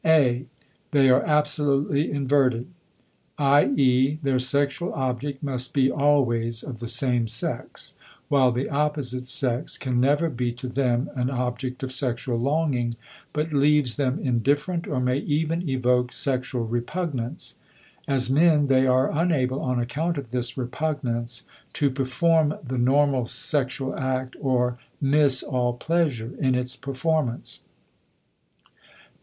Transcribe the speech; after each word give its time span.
(a) 0.03 0.47
They 0.89 1.11
are 1.11 1.21
absolutely 1.23 2.11
inverted; 2.11 2.65
i.e., 3.37 4.17
their 4.23 4.39
sexual 4.39 4.91
object 4.95 5.43
must 5.43 5.75
be 5.75 5.91
always 5.91 6.63
of 6.63 6.79
the 6.79 6.87
same 6.87 7.27
sex, 7.27 7.93
while 8.27 8.51
the 8.51 8.67
opposite 8.67 9.27
sex 9.27 9.77
can 9.77 9.99
never 9.99 10.27
be 10.31 10.53
to 10.53 10.67
them 10.67 11.11
an 11.13 11.29
object 11.29 11.83
of 11.83 11.91
sexual 11.91 12.39
longing, 12.39 12.95
but 13.31 13.53
leaves 13.53 13.95
them 13.95 14.17
indifferent 14.17 14.87
or 14.87 14.99
may 14.99 15.19
even 15.19 15.69
evoke 15.69 16.11
sexual 16.13 16.65
repugnance. 16.65 17.53
As 18.07 18.27
men 18.27 18.65
they 18.65 18.87
are 18.87 19.11
unable, 19.11 19.61
on 19.61 19.79
account 19.79 20.17
of 20.17 20.31
this 20.31 20.57
repugnance, 20.57 21.43
to 21.73 21.91
perform 21.91 22.55
the 22.67 22.79
normal 22.79 23.27
sexual 23.27 23.95
act 23.95 24.35
or 24.41 24.79
miss 24.99 25.43
all 25.43 25.73
pleasure 25.73 26.33
in 26.39 26.55
its 26.55 26.75
performance. 26.75 27.61